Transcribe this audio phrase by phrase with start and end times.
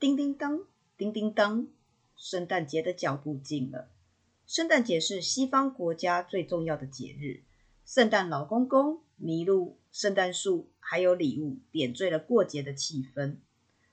[0.00, 0.60] 叮叮当，
[0.96, 1.66] 叮叮当，
[2.14, 3.90] 圣诞节的脚步近了。
[4.46, 7.42] 圣诞节是西方国家最重要的节日，
[7.84, 13.38] 圣诞老公公、麋鹿、圣诞树还有礼物，点缀了过节的气氛。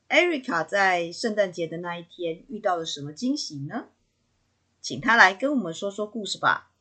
[0.08, 3.88] 艾瑞卡在圣诞节的那一天遇到了什么惊喜呢？
[4.80, 6.72] 请她来跟我们说说故事吧。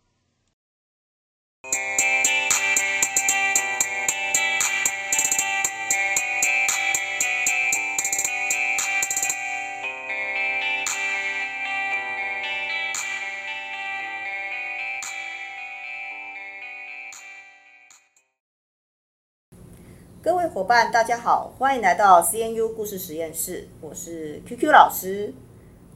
[20.55, 23.67] 伙伴，大家好，欢迎来到 CNU 故事实验室。
[23.81, 25.35] 我是 QQ 老师。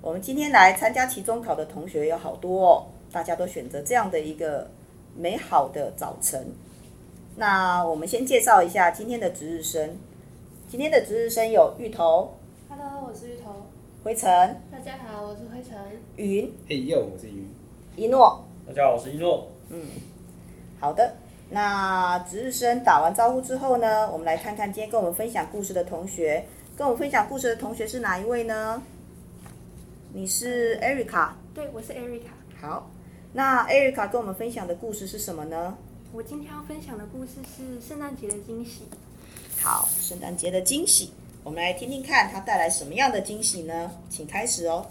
[0.00, 4.68] 我们今天来参加期中考的同学有好多哦，大家都选择这样的一个
[5.14, 6.52] 美好的早晨。
[7.36, 9.96] 那我们先介绍一下今天的值日生。
[10.66, 12.34] 今天的值日生有芋头
[12.68, 13.64] ，Hello，我是芋头。
[14.02, 14.28] 灰尘，
[14.72, 15.78] 大家好，我是灰尘。
[16.16, 17.48] 云，嘿哟，我是云。
[17.94, 19.46] 一诺，大家好，我是一诺。
[19.68, 19.80] 嗯，
[20.80, 21.14] 好的。
[21.50, 26.44] 那值日生打完招呼之后呢，我们来看看今天跟我们分享故事的同学。
[26.76, 28.80] 跟我们分享故事的同学是哪一位呢？
[30.12, 31.30] 你是 Erica？
[31.52, 32.28] 对，我是 Erica。
[32.60, 32.88] 好，
[33.32, 35.76] 那 Erica 跟我们分享的故事是什么呢？
[36.12, 38.82] 我今天要分享的故事是圣诞节的惊喜。
[39.60, 43.90] 好，圣诞节的惊喜，我们来听听看它带来什么样的惊喜呢？
[44.08, 44.86] 请开始哦。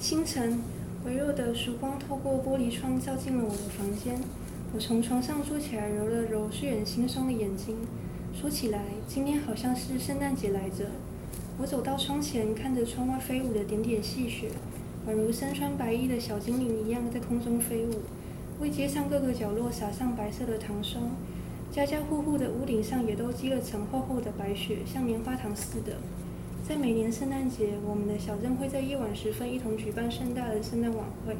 [0.00, 0.62] 清晨，
[1.04, 4.20] 微弱的曙光透过玻璃窗照进了我的房间。
[4.74, 7.76] 我从床上坐起来，揉了揉睡眼惺忪的眼睛。
[8.38, 10.90] 说起来，今天好像是圣诞节来着。
[11.58, 14.50] 我走到窗前，看着窗外飞舞的点点细雪，
[15.08, 18.02] 宛如身穿白衣的小精灵一样在空中飞舞，
[18.60, 21.10] 为街上各个角落洒上白色的糖霜。
[21.72, 25.96] 家家户户的屋顶上也都积了层厚厚的白雪，像棉花糖似的。
[26.68, 31.34] 在每年圣诞节，我们的小镇会在夜晚时分一同举办盛大的圣诞晚会。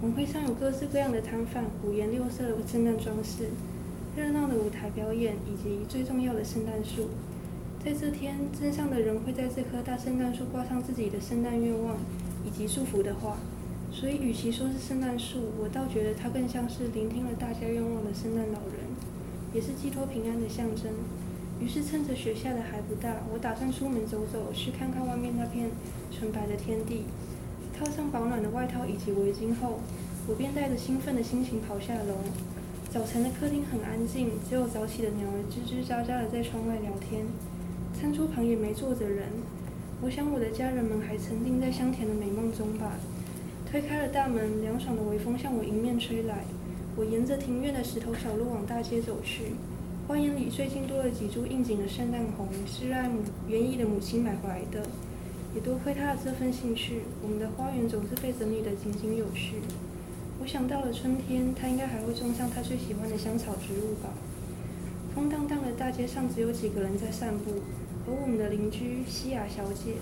[0.00, 3.48] 晚会上有各式各样的摊贩，五颜六色的圣诞装饰，
[4.16, 7.08] 热闹的舞台表演，以及最重要的圣诞树。
[7.84, 11.96] 在这天，镇上的人会在这棵大圣诞树挂上自己的圣诞愿望
[12.46, 13.38] 以及祝福的话。
[13.90, 18.86] 所以，与其说是圣诞树，我倒觉得它更像是聆听了大家愿望的圣诞老人，
[19.52, 20.92] 也是寄托平安的象征。
[21.58, 25.70] 于是，趁着雪下的还不大，我打算出门走走，去看看外面那片
[26.12, 27.02] 纯白的天地。
[27.78, 29.78] 套上保暖的外套以及围巾后，
[30.26, 32.16] 我便带着兴奋的心情跑下楼。
[32.90, 37.24] 早晨的客厅很安静，只有早起的鸟儿吱吱喳喳的在窗外聊天。
[37.94, 39.28] 餐桌旁也没坐着人。
[40.02, 42.98] 我想我的家人们还沉浸在香甜的美梦中吧。
[43.70, 46.44] 推开了大门，凉爽的微风向我迎面吹来。
[46.96, 49.52] 我沿着庭院的石头小路往大街走去。
[50.08, 54.82] 花园里最近多了几株应景的圣诞红，是爱母园艺的母亲买回来的。
[55.54, 59.56] 也多亏他的这份兴趣，我们的花园总是被整理得井井有序。
[60.40, 64.10] 我想到了春天，他应该还会种上他最喜欢的香草植物吧。
[65.14, 67.62] 空荡荡的大街上只有几个人在散步，
[68.06, 69.94] 而我们的邻居西雅小姐，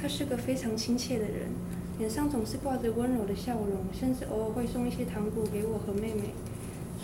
[0.00, 1.50] 她是个非常亲切的人，
[1.98, 6.32] 脸上总是挂着温柔的笑容，甚至偶尔会送一些糖果给我和妹妹，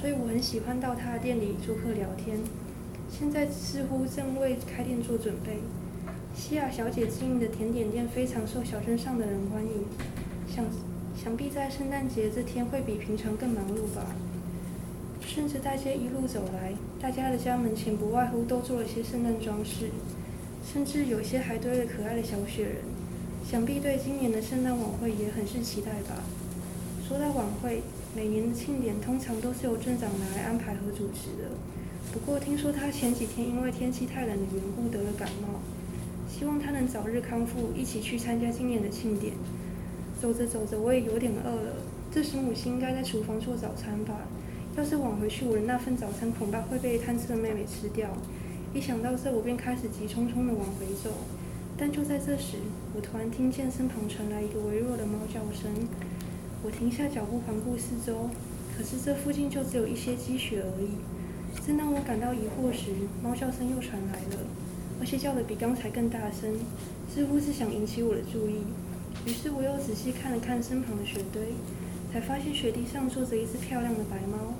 [0.00, 2.38] 所以我很喜欢到她的店里做客聊天。
[3.10, 5.58] 现在似乎正为开店做准备。
[6.40, 9.84] 西亚小姐经营的甜点店非常受小镇上的人欢迎，
[10.48, 10.64] 想
[11.14, 14.16] 想必在圣诞节这天会比平常更忙碌吧。
[15.20, 19.90] 顺着大街一路走来，大家的家门前不外乎都做了些圣诞装饰，
[20.64, 22.76] 甚至有些还堆了可爱的小雪人，
[23.44, 26.24] 想必对今年的圣诞晚会也很是期待吧。
[27.06, 27.82] 说到晚会，
[28.16, 31.50] 每年的庆典通常都是由镇长拿来安排和主持的，
[32.14, 35.60] 不过听说他前几天因为天气太冷的缘故得了感冒。
[36.30, 39.34] 希望他能早日康复，一起去参加今年的庆典。
[40.20, 41.72] 走着走着，我也有点饿了。
[42.12, 44.20] 这时母亲应该在厨房做早餐吧？
[44.76, 48.08] 要是晚回去，我的那份早餐恐怕会被贪吃的妹妹吃掉。
[48.72, 51.10] 一想到这，我便开始急匆匆地往回走。
[51.76, 52.58] 但就在这时，
[52.94, 55.72] 我突然听见身旁传来一个微弱的猫叫声。
[56.62, 58.30] 我停下脚步，环顾四周，
[58.76, 60.90] 可是这附近就只有一些积雪而已。
[61.66, 62.92] 正当我感到疑惑时，
[63.22, 64.44] 猫叫声又传来了。
[65.00, 66.54] 而且叫得比刚才更大声，
[67.12, 68.62] 似乎是想引起我的注意。
[69.26, 71.54] 于是我又仔细看了看身旁的雪堆，
[72.12, 74.54] 才发现雪地上坐着一只漂亮的白猫。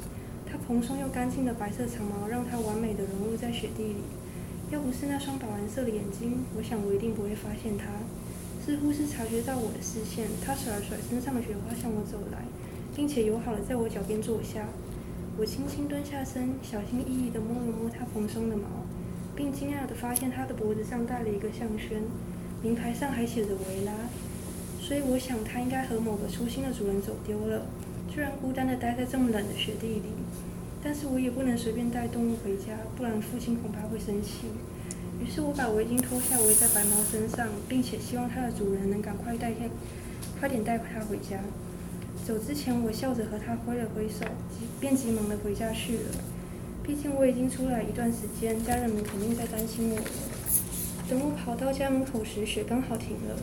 [0.51, 4.03] 它蓬松又干净的白色长毛让它完美的融入在雪地里。
[4.71, 7.87] 要不是那双宝蓝色的眼睛，我想我一定不会发现它。
[8.65, 12.45] 似乎是察觉到我的视线，它甩了甩身上的雪花向我走来，
[12.95, 14.67] 并且友好的在我脚边坐下。
[15.39, 18.65] 我轻轻蹲下身，小心翼翼地摸了摸它蓬松的毛。
[19.41, 22.03] 并惊讶地发现他的脖子上戴了一个项圈，
[22.63, 23.93] 名牌上还写着维拉。
[24.79, 27.65] 所以我想，他应该和某个粗心的主人走丢了，
[28.13, 30.13] 居然孤单地待在这么冷的雪地里。
[30.85, 34.49] 但是我也不能随便带动物回家，不然父亲恐怕会生气。
[35.25, 39.71] 于是我把围巾脱下围在白猫身上，并且希望它的主人能赶快带天，
[40.39, 41.41] 快点带它回家。
[42.27, 46.05] 走之前，我笑着和它挥了挥手，急便急忙地回家去了。
[46.91, 50.05] 毕竟我已经出来一段时间，家人们肯定在担心我了。
[51.09, 53.37] 等我跑到家门口时，雪刚好停了，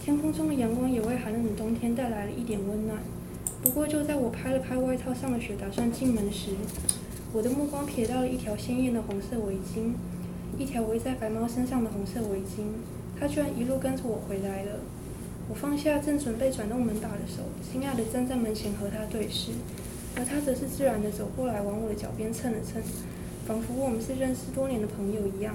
[0.00, 3.02] 天空中的阳光也为寒冷的冬天带来了一点温暖。
[3.64, 6.50] 不过就在我拍了拍外套上的雪，打算进门时，
[7.32, 9.90] 我的目光瞥到了一条鲜艳的红色围巾。
[10.56, 12.62] 一条围在白猫身上的红色围巾，
[13.18, 14.78] 它居然一路跟着我回来了。
[15.48, 17.42] 我放下正准备转动门把的手，
[17.72, 19.50] 惊讶地站在门前和它对视，
[20.16, 22.80] 而它则是自然地走过来，往我的脚边蹭了蹭，
[23.46, 25.54] 仿佛我们是认识多年的朋友一样。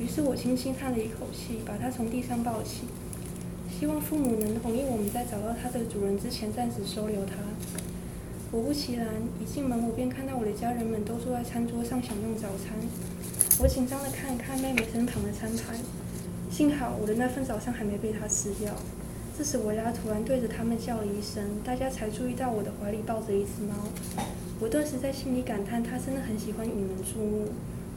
[0.00, 2.84] 于是我轻轻叹了一口气，把它从地上抱起，
[3.70, 7.34] 希望父母能同意我们在找到它的主人之前暂时收留它。
[8.50, 9.06] 果不其然，
[9.40, 12.74] 一进门我便看到我的家人们都坐在餐桌上享用早餐。
[13.60, 15.76] 我紧张地看了看妹妹身旁的餐盘，
[16.50, 18.74] 幸好我的那份早餐还没被他吃掉。
[19.40, 23.74] 这时维拉突然对着他们叫了一声，大家才注意到我的怀里抱着一只猫。
[24.60, 27.48] 我顿时在心里感叹，他真的很喜欢引人注目。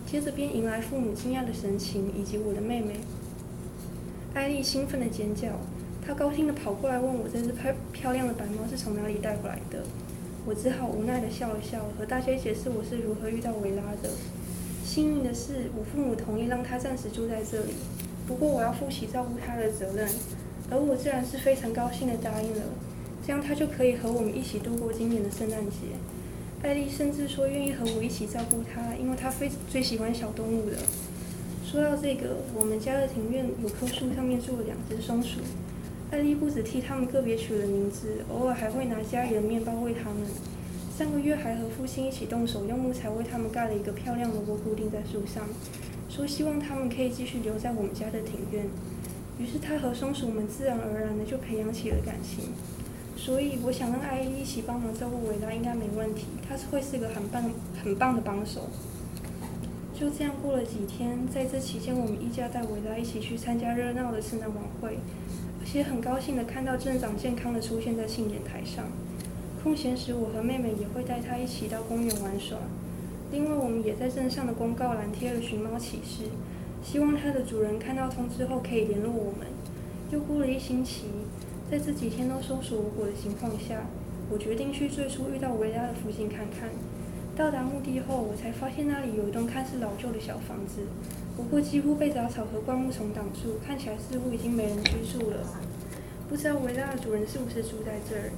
[0.07, 2.93] 接着便迎来父母惊讶的神情，以及我的妹妹
[4.33, 5.49] 艾丽兴奋的尖叫。
[6.07, 9.83] 她高兴地跑过来问我，这只漂漂亮的白猫是从哪里带回来的。
[10.45, 14.09] 我只好无奈地笑了笑，和大家解释我是如何遇到维拉的。
[14.85, 17.73] 幸运的是，我父母同意让他暂时住在这里，
[18.25, 20.07] 不过我要负起照顾他的责任，
[20.69, 22.61] 而我自然是非常高兴地答应了，
[23.25, 25.77] 这样他就可以和我们一起度过今年的圣诞节。
[26.63, 30.77] 艾丽甚至说愿意和我一起照顾他，因为他非最喜欢小动物了。
[31.65, 35.41] 说到这个，我们家的庭院有棵树，上面住了两只松鼠，
[36.11, 40.21] 艾丽不止替他们个别取了名字，偶尔还会拿家里的面包喂他们。
[40.97, 45.43] 上个月还和父亲一起动手用木材为他们盖了一个漂亮的窝，固定在树上，
[46.07, 48.65] 说希望他们可以继续留在我们家的庭院。
[49.39, 52.45] 于是他和松鼠们自然而然的就培养起了感情。
[53.15, 57.43] 所以我想让艾伊一起帮忙照顾维拉应该没问题，他是会是个很棒
[57.83, 58.69] 很棒的帮手。
[59.93, 64.97] 就这样过了几天，在这期间我们一家带维拉一起去参加热闹的圣诞晚会，
[65.61, 68.85] 而且很高兴的看到镇长健康的出现在庆典台上。
[69.63, 72.57] 空闲时，我和妹妹也会带她一起到公园玩耍。
[73.31, 76.23] 另外，我们也在镇上的公告栏贴了寻猫启事，
[76.83, 79.47] 希望它的主人看到通知后可以联络我们。
[80.11, 81.05] 又过了一星期，
[81.71, 83.87] 在这几天都搜索无果的情况下，
[84.29, 86.69] 我决定去最初遇到维拉的附近看看。
[87.35, 90.81] 到达目的后，我才发现那里有一栋看似老旧的小房子，
[91.35, 95.37] 不过几乎被杂草和灌木丛挡住，看起来似乎已经没人居住了。
[96.29, 98.29] 不知道维拉的主人是不是住在这儿？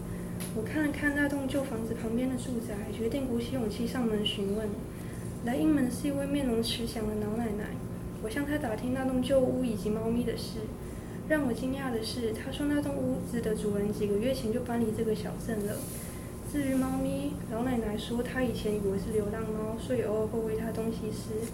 [0.55, 4.69] 我看了看那栋旧房子旁边的住宅，决定鼓起勇气上门询问。
[5.43, 7.75] 来应门的是一位面容慈祥的老奶奶。
[8.25, 10.57] 我向他打听那栋旧屋以及猫咪的事。
[11.29, 15.75] 让我惊讶的是，他说那栋屋子的主人几个月前就搬离这个小镇了。
[16.51, 21.45] 至于猫咪，老奶奶说她以前以为是流浪猫，所以偶尔会喂它东西吃。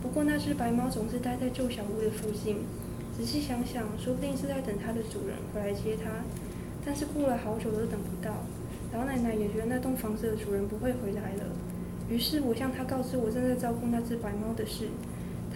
[0.00, 2.64] 不过那只白猫总是待在旧小屋的附近。
[3.14, 6.24] 仔细想想，说不定是在等它的主人回来接它。
[6.82, 8.32] 但是过了好久都等不到，
[8.94, 11.44] 老奶奶也觉得那栋房子的主人不会回来了。
[12.08, 14.88] 于是我向她告知我正在照顾那只白猫的事。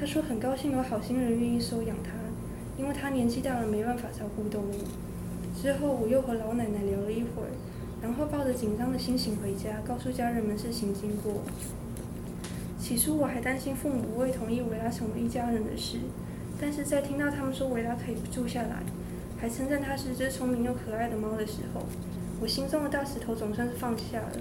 [0.01, 2.13] 他说很高兴有好心人愿意收养它，
[2.79, 4.75] 因为它年纪大了没办法照顾动物。
[5.55, 7.53] 之后我又和老奶奶聊了一会儿，
[8.01, 11.43] 然后抱着紧张的心情回家，告诉家人们事情经过。
[12.81, 15.99] 起初我还担心父母不会同意维拉成为一家人的事，
[16.59, 18.83] 但是在听到他们说维拉可以住下来。
[19.39, 21.83] 还称赞它是只聪明又可爱的猫的时候，
[22.41, 24.33] 我心中的大石头总算是放下了。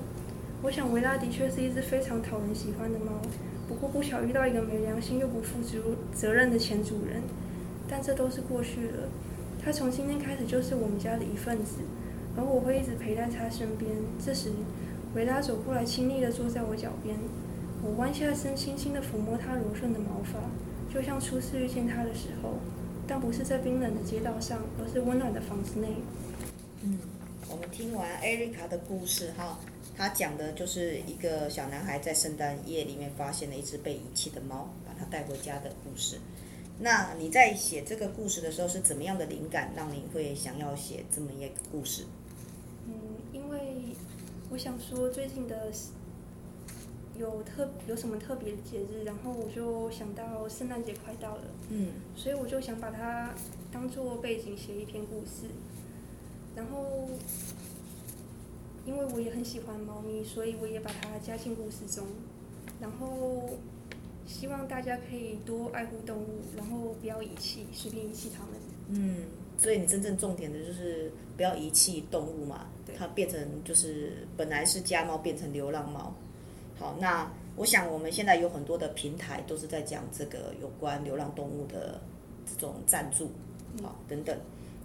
[0.61, 3.21] 我想维拉的确是一只非常讨人喜欢的猫，
[3.67, 5.79] 不过不巧遇到一个没良心又不负责
[6.13, 7.21] 责任的前主人。
[7.89, 9.09] 但这都是过去了，
[9.63, 11.77] 它从今天开始就是我们家的一份子，
[12.37, 13.89] 而我会一直陪在它身边。
[14.23, 14.51] 这时，
[15.15, 17.17] 维拉走过来，亲昵地坐在我脚边，
[17.81, 20.39] 我弯下身，轻轻地抚摸它柔顺的毛发，
[20.93, 22.59] 就像初次遇见它的时候。
[23.07, 25.87] 但不是在冰冷的街道上，而是温暖的房子内。
[26.83, 26.99] 嗯，
[27.51, 29.59] 我们听完艾瑞卡的故事哈，
[29.97, 36.19] 他讲的就是一个小男孩在圣诞夜里面发现了一只被遗弃的猫，把它带回家的故事。
[36.79, 42.05] 那你在写这个故事的时候是怎么样的灵感，让你会想要写这么一个故事？
[42.85, 42.93] 嗯，
[43.33, 43.59] 因为
[44.51, 45.71] 我想说最近的
[47.17, 53.33] 有特有什么特别的节日，然后我就想到圣诞节快到了，嗯，所以我就想把它
[53.71, 55.49] 当做背景写一篇故事，
[56.59, 57.07] 然后
[58.85, 62.05] 因为我也很喜欢猫咪，所以我也把它加进故事中，
[62.81, 63.51] 然后
[64.27, 68.51] 希望大家可以多爱护动物，然后不要遗弃，随便遗弃它们。
[68.89, 69.23] 嗯，
[69.57, 76.13] 所以你真正重点的就是不要遗弃动物嘛，对它变成就是本来是家猫变成流浪猫。
[76.77, 82.01] 好，那我想我们现在有很多的平台都是在讲这个有关流浪动物的
[82.45, 83.29] 这种赞助，
[83.81, 84.37] 好等等。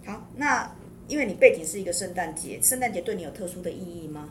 [0.05, 0.71] 好，那
[1.07, 4.29] 因为你背景是一个圣诞节，圣诞节对你有特殊的意义吗？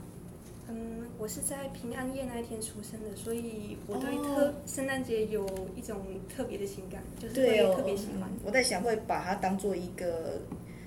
[0.68, 6.00] 嗯，我是在平安夜那一天出生的，所以我对特圣诞节有一种
[6.34, 8.28] 特别的情感，就是会特别喜欢。
[8.44, 10.40] 我在想会把它当做一个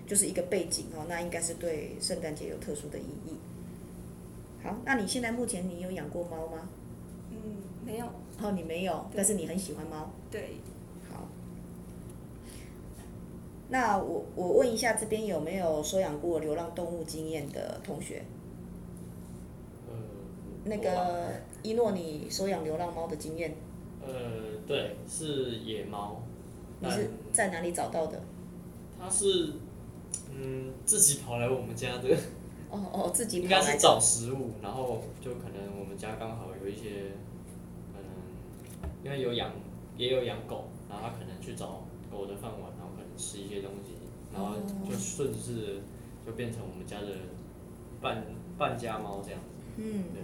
[0.05, 3.37] 就是一个背景哦，那应该是对圣诞节有特殊的意义。
[4.63, 6.67] 好，那你现在目前你有养过猫吗？
[7.31, 7.37] 嗯，
[7.85, 8.05] 没有。
[8.41, 10.11] 哦，你没有，但是你很喜欢猫。
[10.31, 10.57] 对。
[13.69, 13.69] 好。
[13.69, 18.23] 那我我问一下，这边有没有收养过流浪动物经验的同学？
[19.87, 19.93] 呃。
[20.65, 21.31] 那个
[21.63, 23.55] 一诺，你收养流浪猫的经验？
[24.01, 24.11] 呃，
[24.65, 26.21] 对，是野猫。
[26.79, 28.21] 你是在哪里找到的？
[28.99, 29.53] 它是，
[30.31, 32.15] 嗯，自己跑来我们家的。
[32.69, 37.11] 哦哦，自己应该是找食物，然后就可能我们家刚好有一些，
[37.93, 38.09] 可能
[39.03, 39.51] 因为有养
[39.97, 42.86] 也有养狗，然后他可能去找狗的饭碗，然后可能
[43.17, 43.93] 吃一些东西，
[44.33, 44.55] 然后
[44.87, 45.81] 就顺势
[46.25, 47.07] 就变成我们家的
[48.01, 48.23] 半
[48.57, 49.65] 半家猫这样子。
[49.77, 50.23] 嗯，对。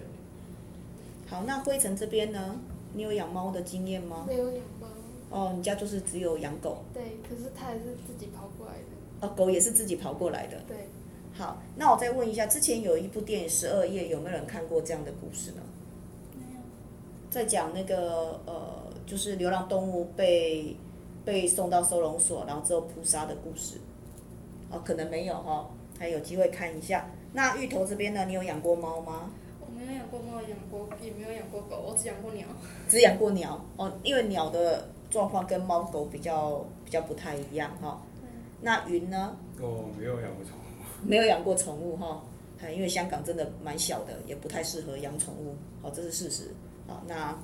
[1.26, 2.56] 好，那辉成这边呢？
[2.92, 4.24] 你有养猫的经验吗？
[4.26, 4.86] 没有养猫。
[5.30, 6.84] 哦，你家就是只有养狗。
[6.92, 9.26] 对，可是它也是自己跑过来的。
[9.26, 10.60] 哦，狗也是自己跑过来的。
[10.68, 10.88] 对。
[11.36, 15.62] 好，那我再问一下，之前有一部电影《十二夜》，有没有人看过这样的故事呢？
[16.36, 16.60] 没有。
[17.30, 20.76] 在讲那个呃，就是流浪动物被
[21.24, 23.78] 被送到收容所，然后之后扑杀的故事。
[24.70, 27.08] 哦，可能没有哈、哦，还有机会看一下。
[27.32, 28.24] 那芋头这边呢？
[28.26, 29.30] 你有养过猫吗？
[29.60, 32.46] 我没有养过猫，养过也没有养过狗，我只养过鸟。
[32.88, 37.98] 只养过鸟哦，因为鸟的状况跟猫狗比较比较不太一样哈、哦。
[38.60, 39.36] 那云呢？
[39.60, 41.06] 我没有养过宠物。
[41.06, 42.22] 没有养过宠物哈，
[42.74, 46.54] 因为香港真的蛮小的，也不太适合养宠物，好，这是事实。
[46.86, 47.36] 好，那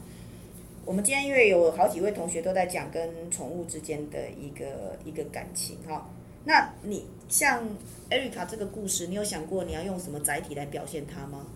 [0.85, 6.09] 我们今天因为有好几位同学都在讲跟宠物之间的一个一个感情哈，
[6.45, 7.69] 那你像
[8.11, 11.47] 艾瑞卡这个故事，你有想过你要用什么载体来表现它吗？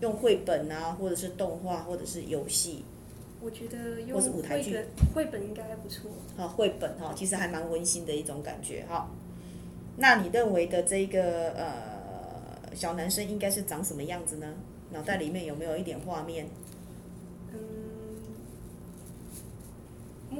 [0.00, 2.82] 用绘本啊，或者是动画，或者是游戏？
[3.40, 6.10] 我觉得用绘本，绘本应该还不错。
[6.36, 9.08] 好，绘本哈，其实还蛮温馨的一种感觉哈。
[9.96, 14.54] 那你认为的这个呃小男生应该是长什么样子呢？
[14.90, 16.46] 脑袋里面有没有一点画面？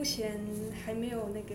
[0.03, 0.33] 目前
[0.85, 1.55] 还没有那个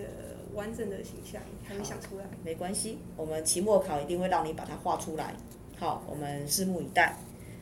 [0.54, 2.24] 完整的形象，还没想出来。
[2.46, 5.34] 没关系，我们期末考一定会让你把它画出来。
[5.78, 7.18] 好，我们拭目以待。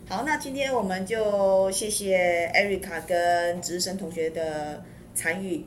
[0.07, 5.65] 好，那今天我们就谢谢 Erica 跟值日生同学的参与。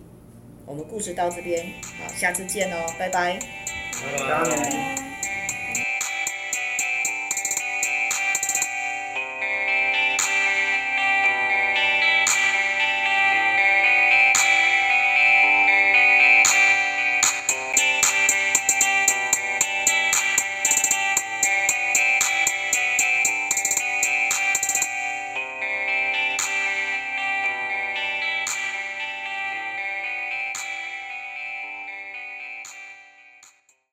[0.65, 3.41] 我们故事到这边，好，下次见哦，拜拜。
[3.41, 4.98] 拜拜。